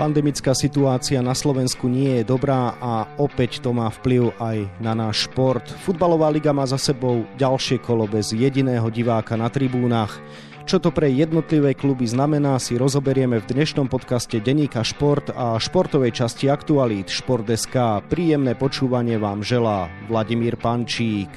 [0.00, 5.28] Pandemická situácia na Slovensku nie je dobrá a opäť to má vplyv aj na náš
[5.28, 5.60] šport.
[5.84, 10.16] Futbalová liga má za sebou ďalšie kolo bez jediného diváka na tribúnach.
[10.64, 16.16] Čo to pre jednotlivé kluby znamená, si rozoberieme v dnešnom podcaste Deníka Šport a športovej
[16.16, 18.00] časti Aktualít Šport.sk.
[18.08, 21.28] Príjemné počúvanie vám želá Vladimír Pančík.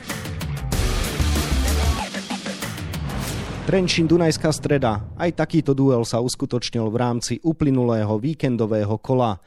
[3.64, 5.08] Trenčín Dunajská streda.
[5.16, 9.40] Aj takýto duel sa uskutočnil v rámci uplynulého víkendového kola.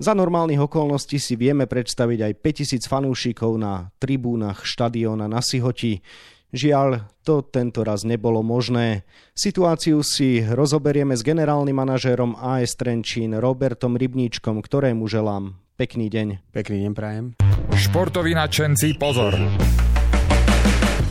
[0.00, 6.00] Za normálnych okolností si vieme predstaviť aj 5000 fanúšikov na tribúnach štadióna na Sihoti.
[6.48, 9.04] Žiaľ, to tento raz nebolo možné.
[9.36, 16.56] Situáciu si rozoberieme s generálnym manažérom AS Trenčín Robertom Rybníčkom, ktorému želám pekný deň.
[16.56, 17.26] Pekný deň prajem.
[17.76, 19.36] Športoví nadšenci, pozor!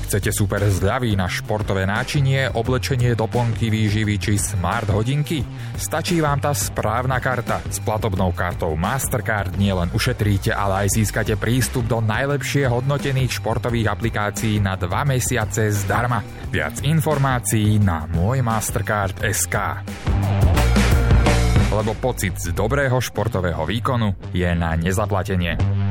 [0.07, 5.43] Chcete super zľavy na športové náčinie, oblečenie, doplnky, výživy či smart hodinky?
[5.75, 7.59] Stačí vám tá správna karta.
[7.67, 14.63] S platobnou kartou Mastercard nielen ušetríte, ale aj získate prístup do najlepšie hodnotených športových aplikácií
[14.63, 16.23] na 2 mesiace zdarma.
[16.55, 19.83] Viac informácií na môj Mastercard SK
[21.67, 25.85] lebo pocit z dobrého športového výkonu je na nezaplatenie.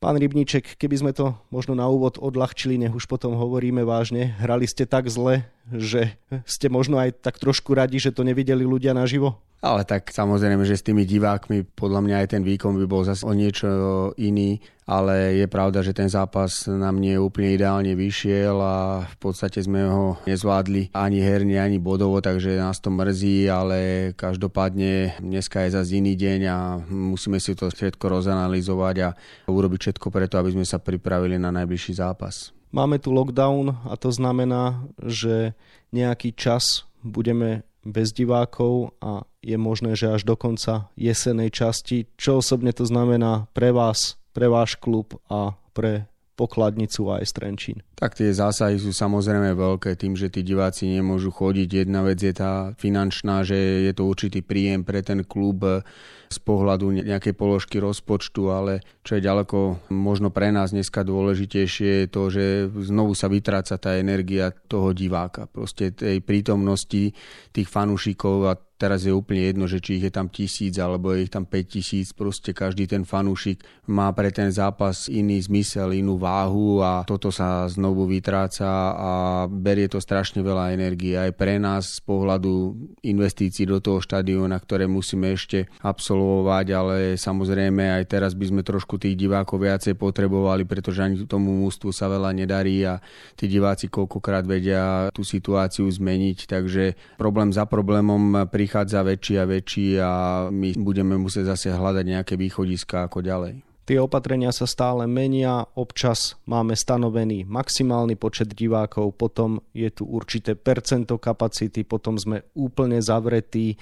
[0.00, 4.64] Pán Rybníček, keby sme to možno na úvod odľahčili, nech už potom hovoríme vážne, hrali
[4.64, 6.16] ste tak zle, že
[6.48, 9.36] ste možno aj tak trošku radi, že to nevideli ľudia naživo?
[9.60, 13.28] Ale tak samozrejme, že s tými divákmi podľa mňa aj ten výkon by bol zase
[13.28, 13.68] o niečo
[14.16, 14.56] iný,
[14.88, 19.84] ale je pravda, že ten zápas nám nie úplne ideálne vyšiel a v podstate sme
[19.84, 23.78] ho nezvládli ani herne, ani bodovo, takže nás to mrzí, ale
[24.16, 26.58] každopádne dneska je zase iný deň a
[26.88, 29.08] musíme si to všetko rozanalizovať a
[29.44, 32.56] urobiť všetko preto, aby sme sa pripravili na najbližší zápas.
[32.72, 35.52] Máme tu lockdown a to znamená, že
[35.92, 42.04] nejaký čas budeme bez divákov a je možné, že až do konca jesenej časti.
[42.20, 46.09] Čo osobne to znamená pre vás, pre váš klub a pre
[46.40, 47.84] pokladnicu aj Strenčín.
[48.00, 51.84] Tak tie zásahy sú samozrejme veľké tým, že tí diváci nemôžu chodiť.
[51.84, 55.84] Jedna vec je tá finančná, že je to určitý príjem pre ten klub
[56.30, 62.08] z pohľadu nejakej položky rozpočtu, ale čo je ďaleko možno pre nás dneska dôležitejšie je
[62.08, 62.44] to, že
[62.86, 65.50] znovu sa vytráca tá energia toho diváka.
[65.50, 67.12] Proste tej prítomnosti
[67.50, 71.28] tých fanúšikov a Teraz je úplne jedno, že či ich je tam tisíc alebo je
[71.28, 72.16] ich tam 5 tisíc.
[72.16, 73.60] Proste každý ten fanúšik
[73.92, 79.10] má pre ten zápas iný zmysel, inú váhu a toto sa znovu vytráca a
[79.52, 82.72] berie to strašne veľa energie aj pre nás z pohľadu
[83.04, 88.96] investícií do toho štadióna, ktoré musíme ešte absolvovať, ale samozrejme aj teraz by sme trošku
[88.96, 93.04] tých divákov viacej potrebovali, pretože ani tomu mústvu sa veľa nedarí a
[93.36, 99.50] tí diváci koľkokrát vedia tú situáciu zmeniť, takže problém za problémom pri prichádza väčší a
[99.50, 100.12] väčší a
[100.46, 103.66] my budeme musieť zase hľadať nejaké východiska ako ďalej.
[103.82, 110.54] Tie opatrenia sa stále menia, občas máme stanovený maximálny počet divákov, potom je tu určité
[110.54, 113.74] percento kapacity, potom sme úplne zavretí.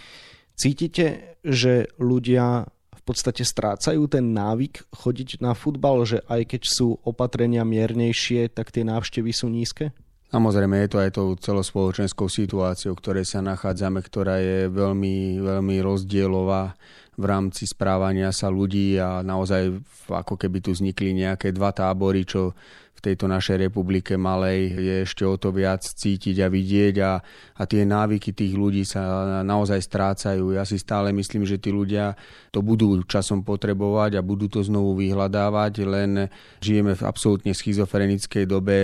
[0.56, 6.97] Cítite, že ľudia v podstate strácajú ten návyk chodiť na futbal, že aj keď sú
[7.05, 9.93] opatrenia miernejšie, tak tie návštevy sú nízke?
[10.28, 15.76] Samozrejme je to aj tou celospoločenskou situáciou, v ktorej sa nachádzame, ktorá je veľmi, veľmi
[15.80, 16.76] rozdielová
[17.18, 19.74] v rámci správania sa ľudí a naozaj
[20.06, 22.54] ako keby tu vznikli nejaké dva tábory, čo
[22.98, 27.22] v tejto našej republike malej je ešte o to viac cítiť a vidieť a,
[27.54, 30.59] a tie návyky tých ľudí sa naozaj strácajú.
[30.59, 32.19] Ja si stále myslím, že tí ľudia
[32.50, 36.26] to budú časom potrebovať a budú to znovu vyhľadávať, len
[36.58, 38.78] žijeme v absolútne schizofrenickej dobe,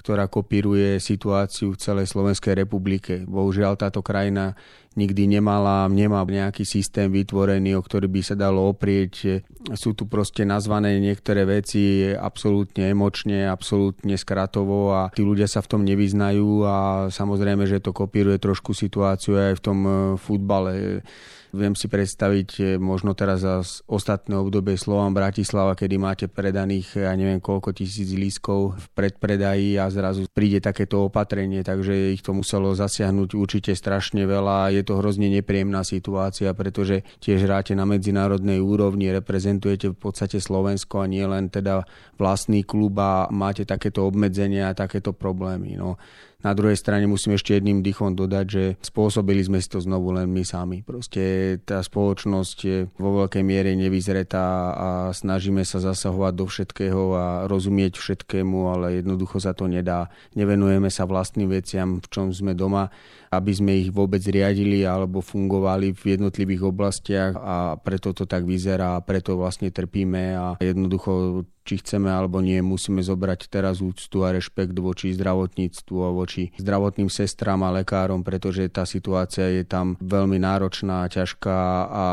[0.00, 3.28] ktorá kopíruje situáciu v celej Slovenskej republike.
[3.28, 4.56] Bohužiaľ táto krajina
[4.98, 9.46] nikdy nemala, nemá nejaký systém vytvorený, o ktorý by sa dalo oprieť.
[9.78, 15.70] Sú tu proste nazvané niektoré veci absolútne emočne, absolútne skratovo a tí ľudia sa v
[15.70, 16.76] tom nevyznajú a
[17.14, 21.06] samozrejme, že to kopíruje trošku situáciu aj v tom eh, futbale.
[21.48, 27.12] Viem si predstaviť eh, možno teraz za ostatné obdobie Slovan Bratislava, kedy máte predaných, ja
[27.16, 32.76] neviem koľko tisíc lískov v predpredaji a zrazu príde takéto opatrenie, takže ich to muselo
[32.76, 34.76] zasiahnuť určite strašne veľa.
[34.76, 41.00] Je to hrozne nepríjemná situácia, pretože tiež hráte na medzinárodnej úrovni, reprezentujete v podstate Slovensko
[41.00, 41.88] a nie len teda
[42.20, 45.80] vlastný klub a máte takéto obmedzenia a takéto problémy.
[45.80, 45.96] No.
[46.38, 50.30] Na druhej strane musím ešte jedným dýchom dodať, že spôsobili sme si to znovu len
[50.30, 50.86] my sami.
[50.86, 51.18] Proste
[51.64, 52.58] tá spoločnosť
[52.98, 59.42] vo veľkej miere nevyzretá a snažíme sa zasahovať do všetkého a rozumieť všetkému, ale jednoducho
[59.42, 60.10] sa to nedá.
[60.34, 62.88] Nevenujeme sa vlastným veciam, v čom sme doma,
[63.28, 69.00] aby sme ich vôbec riadili alebo fungovali v jednotlivých oblastiach a preto to tak vyzerá,
[69.04, 74.72] preto vlastne trpíme a jednoducho či chceme alebo nie, musíme zobrať teraz úctu a rešpekt
[74.80, 81.04] voči zdravotníctvu a voči zdravotným sestram a lekárom, pretože tá situácia je tam veľmi náročná
[81.04, 81.58] a ťažká
[81.92, 82.04] a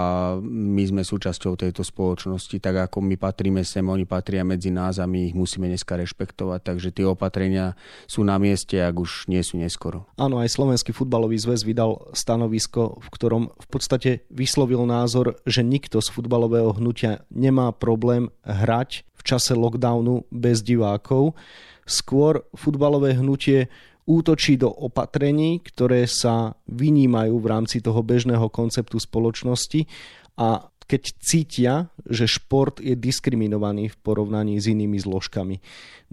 [0.44, 5.08] my sme súčasťou tejto spoločnosti, tak ako my patríme sem, oni patria medzi nás a
[5.08, 7.80] my ich musíme dneska rešpektovať, takže tie opatrenia
[8.12, 10.04] sú na mieste, ak už nie sú neskoro.
[10.20, 16.04] Áno, aj Slovenský futbalový zväz vydal stanovisko, v ktorom v podstate vyslovil názor, že nikto
[16.04, 21.34] z futbalového hnutia nemá problém hrať čase lockdownu bez divákov.
[21.86, 23.68] Skôr futbalové hnutie
[24.06, 29.90] útočí do opatrení, ktoré sa vynímajú v rámci toho bežného konceptu spoločnosti
[30.38, 31.74] a keď cítia,
[32.06, 35.58] že šport je diskriminovaný v porovnaní s inými zložkami.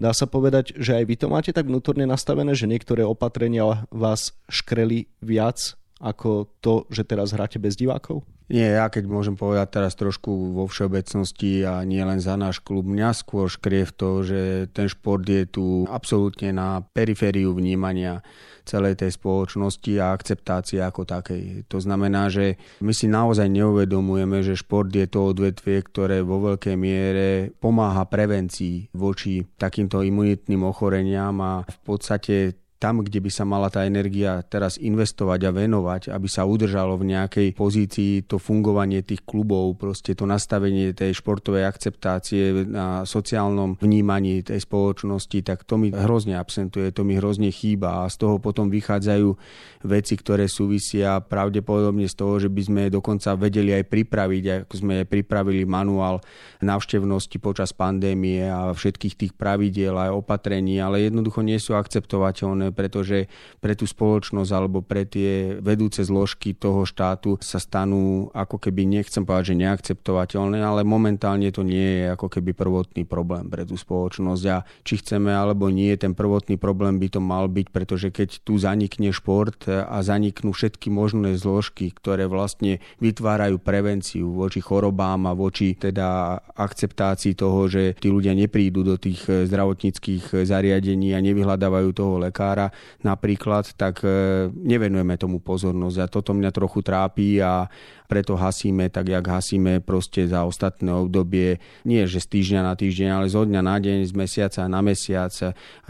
[0.01, 4.33] Dá sa povedať, že aj vy to máte tak vnútorne nastavené, že niektoré opatrenia vás
[4.49, 8.25] škreli viac ako to, že teraz hráte bez divákov?
[8.51, 12.83] Nie, ja keď môžem povedať teraz trošku vo všeobecnosti a nie len za náš klub,
[12.83, 14.41] mňa skôr škrie v to, že
[14.75, 18.19] ten šport je tu absolútne na perifériu vnímania
[18.63, 21.67] celej tej spoločnosti a akceptácie ako takej.
[21.67, 26.75] To znamená, že my si naozaj neuvedomujeme, že šport je to odvetvie, ktoré vo veľkej
[26.79, 33.71] miere pomáha prevencii voči takýmto imunitným ochoreniam a v podstate tam, kde by sa mala
[33.71, 39.23] tá energia teraz investovať a venovať, aby sa udržalo v nejakej pozícii to fungovanie tých
[39.23, 45.95] klubov, proste to nastavenie tej športovej akceptácie na sociálnom vnímaní tej spoločnosti, tak to mi
[45.95, 48.03] hrozne absentuje, to mi hrozne chýba.
[48.03, 49.31] A z toho potom vychádzajú
[49.87, 55.07] veci, ktoré súvisia pravdepodobne z toho, že by sme dokonca vedeli aj pripraviť, ako sme
[55.07, 56.19] pripravili manuál
[56.59, 63.29] návštevnosti počas pandémie a všetkých tých pravidiel aj opatrení, ale jednoducho nie sú akceptovateľné pretože
[63.61, 69.23] pre tú spoločnosť alebo pre tie vedúce zložky toho štátu sa stanú ako keby, nechcem
[69.23, 74.43] povedať, že neakceptovateľné, ale momentálne to nie je ako keby prvotný problém pre tú spoločnosť.
[74.49, 78.57] A či chceme alebo nie, ten prvotný problém by to mal byť, pretože keď tu
[78.57, 85.75] zanikne šport a zaniknú všetky možné zložky, ktoré vlastne vytvárajú prevenciu voči chorobám a voči
[85.75, 92.62] teda akceptácii toho, že tí ľudia neprídu do tých zdravotníckých zariadení a nevyhľadávajú toho lekára,
[93.01, 97.67] napríklad, tak e, nevenujeme tomu pozornosť a toto mňa trochu trápi a
[98.05, 103.09] preto hasíme tak, jak hasíme proste za ostatné obdobie, nie že z týždňa na týždeň,
[103.09, 105.33] ale zo dňa na deň, z mesiaca na mesiac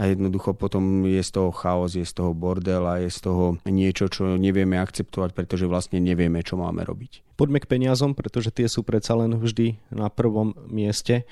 [0.08, 4.08] jednoducho potom je z toho chaos, je z toho bordel a je z toho niečo,
[4.08, 7.36] čo nevieme akceptovať, pretože vlastne nevieme, čo máme robiť.
[7.36, 11.26] Poďme k peniazom, pretože tie sú predsa len vždy na prvom mieste.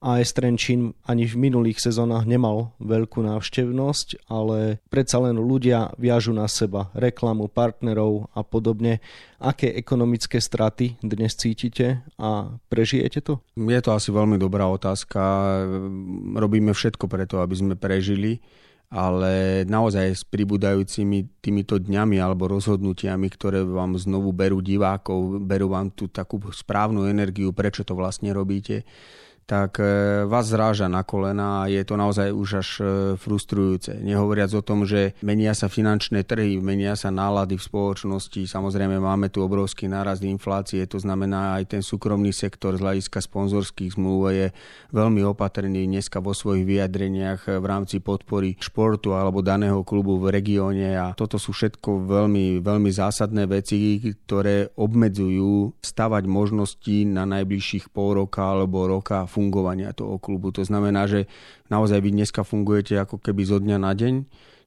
[0.00, 6.48] AS Trenčín ani v minulých sezónach nemal veľkú návštevnosť, ale predsa len ľudia viažu na
[6.48, 9.04] seba reklamu partnerov a podobne.
[9.36, 13.44] Aké ekonomické straty dnes cítite a prežijete to?
[13.60, 15.20] Je to asi veľmi dobrá otázka.
[16.32, 18.40] Robíme všetko preto, aby sme prežili
[18.90, 25.94] ale naozaj s pribúdajúcimi týmito dňami alebo rozhodnutiami, ktoré vám znovu berú divákov, berú vám
[25.94, 28.82] tú takú správnu energiu, prečo to vlastne robíte,
[29.50, 32.82] tak e, vás zráža na kolena a je to naozaj už až e,
[33.18, 33.98] frustrujúce.
[33.98, 39.26] Nehovoriac o tom, že menia sa finančné trhy, menia sa nálady v spoločnosti, samozrejme máme
[39.26, 44.46] tu obrovský nárast inflácie, to znamená aj ten súkromný sektor z hľadiska sponzorských zmluv je
[44.94, 50.94] veľmi opatrný dneska vo svojich vyjadreniach v rámci podpory športu alebo daného klubu v regióne
[50.94, 58.22] a toto sú všetko veľmi, veľmi zásadné veci, ktoré obmedzujú stavať možnosti na najbližších pol
[58.22, 59.39] roka alebo roka fungovania
[59.96, 60.52] toho klubu.
[60.52, 61.24] To znamená, že
[61.72, 64.14] naozaj vy dneska fungujete ako keby zo dňa na deň,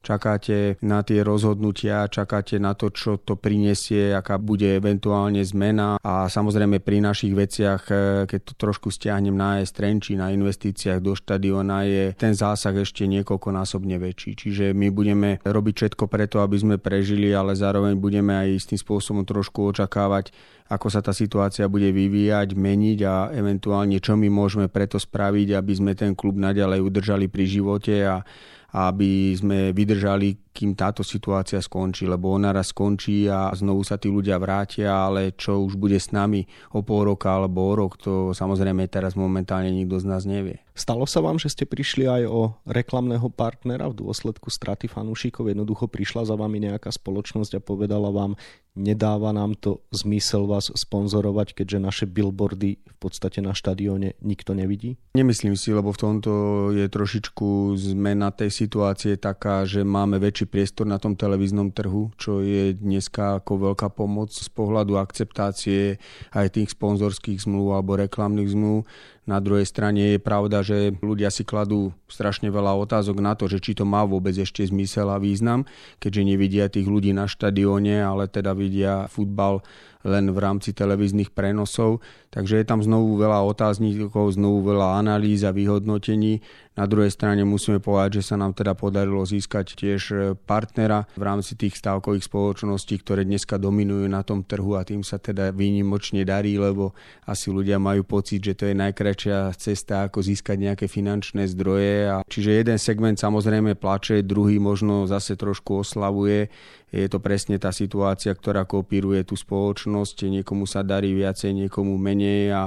[0.04, 6.28] čakáte na tie rozhodnutia, čakáte na to, čo to prinesie, aká bude eventuálne zmena a
[6.28, 7.94] samozrejme pri našich veciach, e,
[8.28, 13.96] keď to trošku stiahnem na Trenčí, na investíciách do štadiona, je ten zásah ešte niekoľkonásobne
[13.96, 14.36] väčší.
[14.36, 19.24] Čiže my budeme robiť všetko preto, aby sme prežili, ale zároveň budeme aj istým spôsobom
[19.24, 24.98] trošku očakávať ako sa tá situácia bude vyvíjať, meniť a eventuálne čo my môžeme preto
[24.98, 28.26] spraviť, aby sme ten klub naďalej udržali pri živote a,
[28.74, 34.14] aby sme vydržali kým táto situácia skončí, lebo ona raz skončí a znovu sa tí
[34.14, 36.46] ľudia vrátia, ale čo už bude s nami
[36.78, 40.62] o pol roka alebo o rok, to samozrejme teraz momentálne nikto z nás nevie.
[40.74, 45.46] Stalo sa vám, že ste prišli aj o reklamného partnera v dôsledku straty fanúšikov?
[45.46, 48.34] Jednoducho prišla za vami nejaká spoločnosť a povedala vám,
[48.74, 54.98] nedáva nám to zmysel vás sponzorovať, keďže naše billboardy v podstate na štadióne nikto nevidí?
[55.14, 56.32] Nemyslím si, lebo v tomto
[56.74, 62.12] je trošičku zmena tej situácie taká, že máme väčší väčší priestor na tom televíznom trhu,
[62.20, 65.96] čo je dneska ako veľká pomoc z pohľadu akceptácie
[66.36, 68.84] aj tých sponzorských zmluv alebo reklamných zmluv.
[69.24, 73.64] Na druhej strane je pravda, že ľudia si kladú strašne veľa otázok na to, že
[73.64, 75.64] či to má vôbec ešte zmysel a význam,
[76.04, 79.64] keďže nevidia tých ľudí na štadióne, ale teda vidia futbal
[80.04, 82.04] len v rámci televíznych prenosov.
[82.30, 86.44] Takže je tam znovu veľa otáznikov, znovu veľa analýz a vyhodnotení.
[86.74, 91.22] Na druhej strane musíme povedať, že sa nám teda podarilo získať tiež e, partnera v
[91.22, 96.26] rámci tých stávkových spoločností, ktoré dneska dominujú na tom trhu a tým sa teda výnimočne
[96.26, 96.98] darí, lebo
[97.30, 98.76] asi ľudia majú pocit, že to je
[99.14, 102.10] najkračšia cesta, ako získať nejaké finančné zdroje.
[102.10, 106.50] A čiže jeden segment samozrejme plače, druhý možno zase trošku oslavuje.
[106.94, 110.30] Je to presne tá situácia, ktorá kopíruje tú spoločnosť.
[110.30, 112.64] Niekomu sa darí viacej, niekomu menej a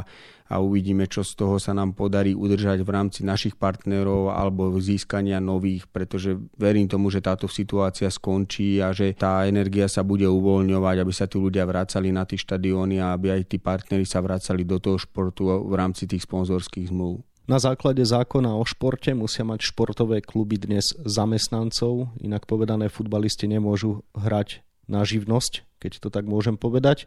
[0.46, 5.42] a uvidíme, čo z toho sa nám podarí udržať v rámci našich partnerov alebo získania
[5.42, 10.96] nových, pretože verím tomu, že táto situácia skončí a že tá energia sa bude uvoľňovať,
[11.02, 14.62] aby sa tí ľudia vracali na tie štadióny a aby aj tí partneri sa vracali
[14.62, 17.26] do toho športu v rámci tých sponzorských zmluv.
[17.46, 24.02] Na základe zákona o športe musia mať športové kluby dnes zamestnancov, inak povedané futbalisti nemôžu
[24.18, 27.06] hrať na živnosť, keď to tak môžem povedať.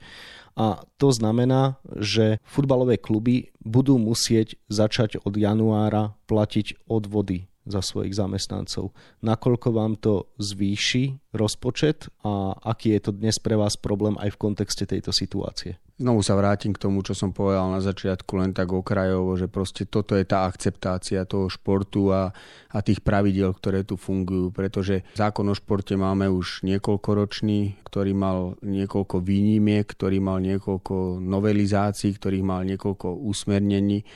[0.55, 8.17] A to znamená, že futbalové kluby budú musieť začať od januára platiť odvody za svojich
[8.17, 8.91] zamestnancov.
[9.21, 14.41] Nakoľko vám to zvýši rozpočet a aký je to dnes pre vás problém aj v
[14.41, 15.77] kontexte tejto situácie?
[15.99, 19.83] Znovu sa vrátim k tomu, čo som povedal na začiatku, len tak okrajovo, že proste
[19.83, 22.31] toto je tá akceptácia toho športu a,
[22.71, 28.55] a tých pravidel, ktoré tu fungujú, pretože zákon o športe máme už niekoľkoročný, ktorý mal
[28.63, 34.07] niekoľko výnimiek, ktorý mal niekoľko novelizácií, ktorý mal niekoľko usmernení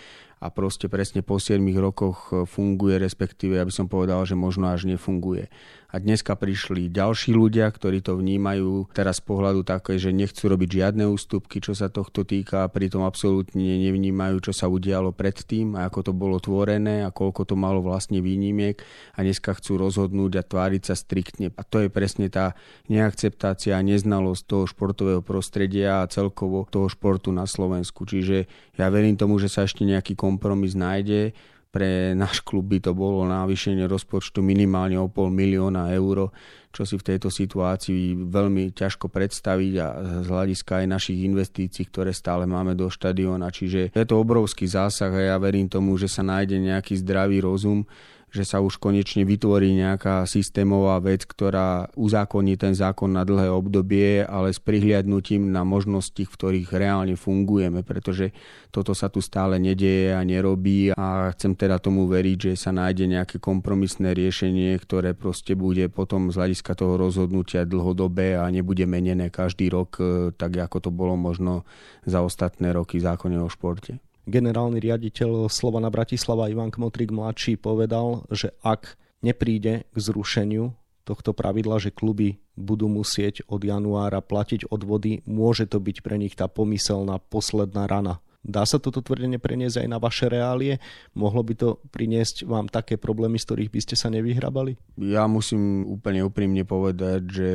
[0.43, 4.83] a proste presne po 7 rokoch e, funguje, respektíve, aby som povedal, že možno až
[4.83, 5.47] nefunguje.
[5.93, 10.81] A dneska prišli ďalší ľudia, ktorí to vnímajú teraz z pohľadu také, že nechcú robiť
[10.81, 15.85] žiadne ústupky, čo sa tohto týka, a pritom absolútne nevnímajú, čo sa udialo predtým a
[15.85, 18.81] ako to bolo tvorené a koľko to malo vlastne výnimiek
[19.13, 21.53] a dneska chcú rozhodnúť a tváriť sa striktne.
[21.53, 22.57] A to je presne tá
[22.89, 28.09] neakceptácia a neznalosť toho športového prostredia a celkovo toho športu na Slovensku.
[28.09, 28.49] Čiže
[28.81, 31.37] ja verím tomu, že sa ešte nejaký kompromis nájde
[31.73, 36.29] pre náš klub by to bolo navýšenie rozpočtu minimálne o pol milióna eur,
[36.69, 39.87] čo si v tejto situácii veľmi ťažko predstaviť a
[40.21, 43.49] z hľadiska aj našich investícií, ktoré stále máme do štadióna.
[43.49, 47.89] Čiže je to obrovský zásah a ja verím tomu, že sa nájde nejaký zdravý rozum
[48.33, 54.25] že sa už konečne vytvorí nejaká systémová vec, ktorá uzákoní ten zákon na dlhé obdobie,
[54.25, 58.33] ale s prihliadnutím na možnosti, v ktorých reálne fungujeme, pretože
[58.73, 60.97] toto sa tu stále nedieje a nerobí.
[60.97, 66.33] A chcem teda tomu veriť, že sa nájde nejaké kompromisné riešenie, ktoré proste bude potom
[66.33, 71.13] z hľadiska toho rozhodnutia dlhodobé a nebude menené každý rok, e, tak ako to bolo
[71.13, 71.69] možno
[72.09, 78.55] za ostatné roky zákone o športe generálny riaditeľ Slovana Bratislava Ivan Kmotrik mladší povedal, že
[78.63, 85.67] ak nepríde k zrušeniu tohto pravidla, že kluby budú musieť od januára platiť odvody, môže
[85.67, 88.23] to byť pre nich tá pomyselná posledná rana.
[88.43, 90.83] Dá sa toto tvrdenie preniesť aj na vaše reálie?
[91.15, 94.75] Mohlo by to priniesť vám také problémy, z ktorých by ste sa nevyhrabali?
[94.99, 97.49] Ja musím úplne úprimne povedať, že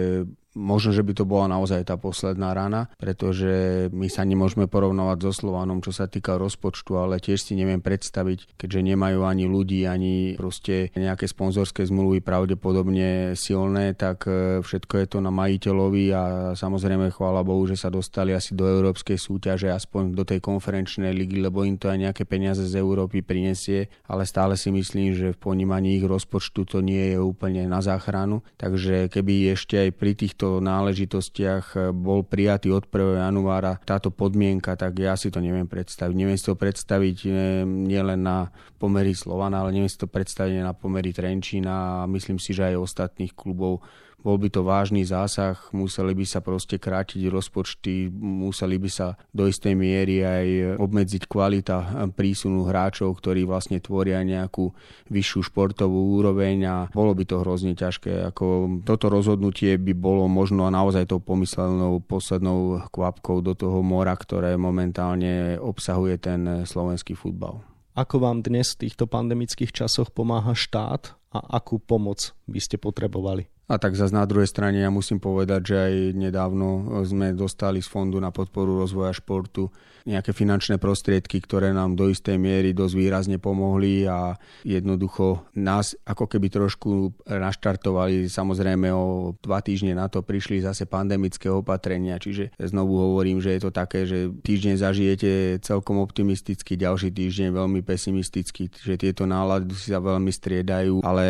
[0.58, 5.30] Možno, že by to bola naozaj tá posledná rana, pretože my sa nemôžeme porovnovať so
[5.30, 10.34] Slovanom, čo sa týka rozpočtu, ale tiež si neviem predstaviť, keďže nemajú ani ľudí, ani
[10.34, 16.22] proste nejaké sponzorské zmluvy pravdepodobne silné, tak e, všetko je to na majiteľovi a
[16.58, 21.38] samozrejme chvála Bohu, že sa dostali asi do európskej súťaže, aspoň do tej konferenčnej ligy,
[21.38, 25.38] lebo im to aj nejaké peniaze z Európy prinesie, ale stále si myslím, že v
[25.38, 28.42] ponímaní ich rozpočtu to nie je úplne na záchranu.
[28.58, 33.28] Takže keby ešte aj pri týchto týchto náležitostiach eh, bol prijatý od 1.
[33.28, 36.14] januára táto podmienka, tak ja si to neviem predstaviť.
[36.16, 37.32] Neviem si to predstaviť eh,
[37.68, 38.48] nielen na
[38.80, 42.80] pomery Slovana, ale neviem si to predstaviť na pomery Trenčína a myslím si, že aj
[42.80, 43.84] ostatných klubov
[44.18, 49.46] bol by to vážny zásah, museli by sa proste krátiť rozpočty, museli by sa do
[49.46, 50.46] istej miery aj
[50.82, 54.74] obmedziť kvalita prísunu hráčov, ktorí vlastne tvoria nejakú
[55.06, 58.26] vyššiu športovú úroveň a bolo by to hrozne ťažké.
[58.34, 64.58] Ako toto rozhodnutie by bolo možno naozaj tou pomyslenou poslednou kvapkou do toho mora, ktoré
[64.58, 67.62] momentálne obsahuje ten slovenský futbal.
[67.98, 73.46] Ako vám dnes v týchto pandemických časoch pomáha štát a akú pomoc by ste potrebovali?
[73.68, 77.88] A tak zase na druhej strane ja musím povedať, že aj nedávno sme dostali z
[77.92, 79.68] Fondu na podporu rozvoja športu
[80.08, 86.24] nejaké finančné prostriedky, ktoré nám do istej miery dosť výrazne pomohli a jednoducho nás ako
[86.32, 88.24] keby trošku naštartovali.
[88.24, 93.68] Samozrejme o dva týždne na to prišli zase pandemické opatrenia, čiže znovu hovorím, že je
[93.68, 100.00] to také, že týždeň zažijete celkom optimisticky, ďalší týždeň veľmi pesimisticky, že tieto nálady sa
[100.00, 101.24] veľmi striedajú, ale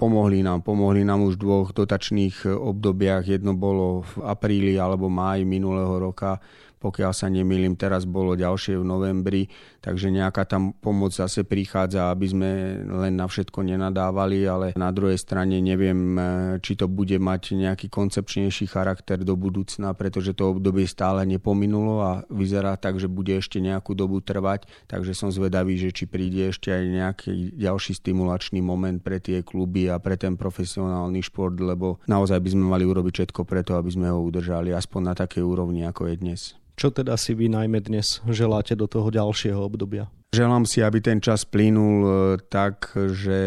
[0.00, 3.26] pomohli nám, pomohli nám už v dvoch dotačných obdobiach.
[3.26, 6.40] Jedno bolo v apríli alebo máji minulého roka
[6.78, 9.42] pokiaľ sa nemýlim, teraz bolo ďalšie v novembri,
[9.82, 12.50] takže nejaká tam pomoc zase prichádza, aby sme
[12.86, 16.22] len na všetko nenadávali, ale na druhej strane neviem, e,
[16.62, 22.10] či to bude mať nejaký koncepčnejší charakter do budúcna, pretože to obdobie stále nepominulo a
[22.30, 26.70] vyzerá tak, že bude ešte nejakú dobu trvať, takže som zvedavý, že či príde ešte
[26.70, 32.38] aj nejaký ďalší stimulačný moment pre tie kluby a pre ten profesionálny šport, lebo naozaj
[32.38, 36.12] by sme mali urobiť všetko preto, aby sme ho udržali aspoň na takej úrovni, ako
[36.12, 36.40] je dnes.
[36.78, 40.06] Čo teda si vy najmä dnes želáte do toho ďalšieho obdobia?
[40.28, 42.10] Želám si, aby ten čas plynul e,
[42.52, 43.40] tak, že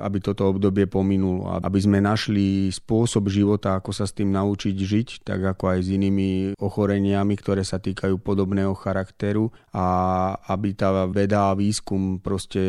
[0.00, 1.60] aby toto obdobie pominulo.
[1.60, 5.88] Aby sme našli spôsob života, ako sa s tým naučiť žiť, tak ako aj s
[5.92, 9.84] inými ochoreniami, ktoré sa týkajú podobného charakteru a
[10.48, 12.64] aby tá veda a výskum proste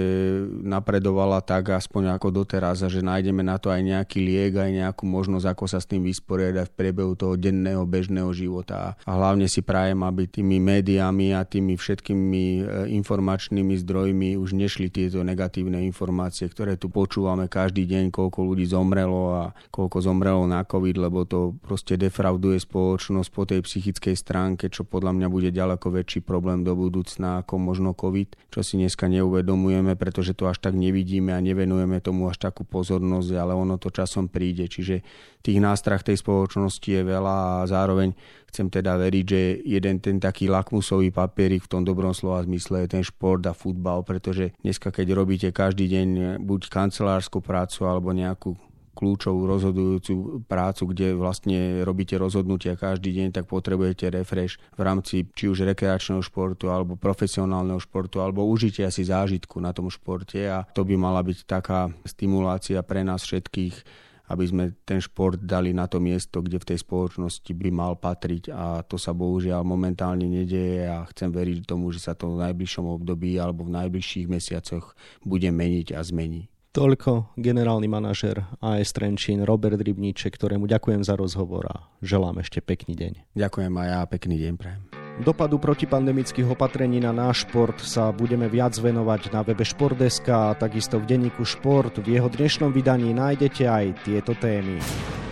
[0.59, 5.07] napredovala tak aspoň ako doteraz a že nájdeme na to aj nejaký liek, aj nejakú
[5.07, 8.99] možnosť, ako sa s tým vysporiadať v priebehu toho denného bežného života.
[9.07, 12.61] A hlavne si prajem, aby tými médiami a tými všetkými e,
[12.99, 18.65] informačnými informačnými zdrojmi už nešli tieto negatívne informácie, ktoré tu počúvame každý deň, koľko ľudí
[18.65, 24.73] zomrelo a koľko zomrelo na COVID, lebo to proste defrauduje spoločnosť po tej psychickej stránke,
[24.73, 29.05] čo podľa mňa bude ďaleko väčší problém do budúcna ako možno COVID, čo si dneska
[29.05, 33.93] neuvedomujeme, pretože to až tak nevidíme a nevenujeme tomu až takú pozornosť, ale ono to
[33.93, 34.65] časom príde.
[34.65, 35.05] Čiže
[35.45, 38.17] tých nástrah tej spoločnosti je veľa a zároveň
[38.55, 42.95] chcem teda veriť, že jeden ten taký lakmusový papierik v tom dobrom slova zmysle je
[42.95, 48.55] ten šport a futbal, pretože dneska keď robíte každý deň buď kancelárskú prácu alebo nejakú
[48.95, 55.51] kľúčovú rozhodujúcu prácu, kde vlastne robíte rozhodnutia každý deň, tak potrebujete refresh v rámci či
[55.51, 60.87] už rekreačného športu alebo profesionálneho športu alebo užite si zážitku na tom športe a to
[60.87, 66.01] by mala byť taká stimulácia pre nás všetkých aby sme ten šport dali na to
[66.01, 71.05] miesto, kde v tej spoločnosti by mal patriť a to sa bohužiaľ momentálne nedieje a
[71.13, 75.93] chcem veriť tomu, že sa to v najbližšom období alebo v najbližších mesiacoch bude meniť
[75.93, 76.49] a zmení.
[76.75, 82.99] Toľko generálny manažer AS Trenčín Robert Rybníček, ktorému ďakujem za rozhovor a želám ešte pekný
[82.99, 83.31] deň.
[83.31, 85.04] Ďakujem aj ja, pekný deň prajem.
[85.15, 90.99] Dopadu protipandemických opatrení na náš šport sa budeme viac venovať na webe Športdeska a takisto
[90.99, 92.03] v denníku Šport.
[92.03, 94.75] V jeho dnešnom vydaní nájdete aj tieto témy.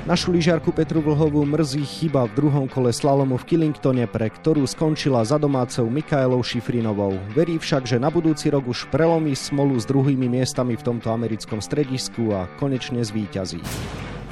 [0.08, 5.20] Našu lyžiarku Petru Vlhovú mrzí chyba v druhom kole slalomu v Killingtone, pre ktorú skončila
[5.28, 7.20] za domácou Mikaelou Šifrinovou.
[7.36, 11.60] Verí však, že na budúci rok už prelomí smolu s druhými miestami v tomto americkom
[11.60, 13.60] stredisku a konečne zvíťazí.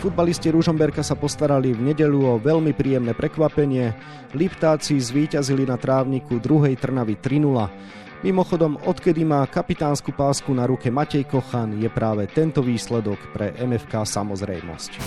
[0.01, 3.93] Futbalisti Ružomberka sa postarali v nedelu o veľmi príjemné prekvapenie.
[4.33, 8.25] Liptáci zvíťazili na trávniku druhej Trnavy 3-0.
[8.25, 14.01] Mimochodom, odkedy má kapitánsku pásku na ruke Matej Kochan, je práve tento výsledok pre MFK
[14.01, 14.97] samozrejmosť.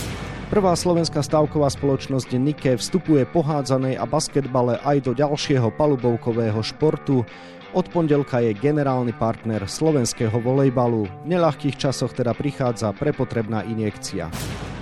[0.55, 7.27] Prvá slovenská stavková spoločnosť Nike vstupuje pohádzanej a basketbale aj do ďalšieho palubovkového športu.
[7.75, 11.11] Od pondelka je generálny partner slovenského volejbalu.
[11.27, 14.31] V neľahkých časoch teda prichádza prepotrebná injekcia.